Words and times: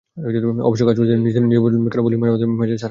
অবশ্য 0.67 0.83
কাজ 0.85 0.95
করতে 0.97 1.09
গিয়ে 1.09 1.25
নিজেরাই 1.27 1.61
বুঝবেন, 1.63 1.81
কেন 1.89 2.01
পুলিশ 2.01 2.17
মাঝেমধ্যে 2.19 2.47
মেজাজ 2.47 2.59
হারায়। 2.61 2.79